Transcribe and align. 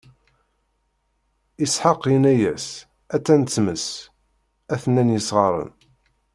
Isḥaq 1.63 2.01
inna-yas: 2.15 2.67
A-tt-an 3.15 3.43
tmes, 3.45 3.85
a-ten-an 4.73 5.13
yesɣaren. 5.13 5.71